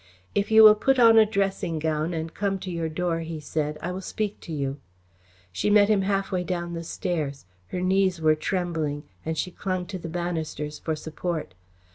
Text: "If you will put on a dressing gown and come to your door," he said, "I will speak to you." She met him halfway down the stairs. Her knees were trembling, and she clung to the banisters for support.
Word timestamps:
"If 0.33 0.49
you 0.49 0.63
will 0.63 0.73
put 0.73 0.97
on 0.97 1.19
a 1.19 1.27
dressing 1.27 1.77
gown 1.77 2.11
and 2.11 2.33
come 2.33 2.57
to 2.61 2.71
your 2.71 2.89
door," 2.89 3.19
he 3.19 3.39
said, 3.39 3.77
"I 3.83 3.91
will 3.91 4.01
speak 4.01 4.39
to 4.39 4.51
you." 4.51 4.79
She 5.51 5.69
met 5.69 5.89
him 5.89 6.01
halfway 6.01 6.43
down 6.43 6.73
the 6.73 6.83
stairs. 6.83 7.45
Her 7.67 7.81
knees 7.81 8.19
were 8.19 8.33
trembling, 8.33 9.03
and 9.23 9.37
she 9.37 9.51
clung 9.51 9.85
to 9.85 9.99
the 9.99 10.09
banisters 10.09 10.79
for 10.79 10.95
support. 10.95 11.53